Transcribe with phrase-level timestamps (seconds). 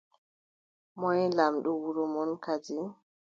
[0.99, 2.77] Moy lamɗo wuro mon kadi?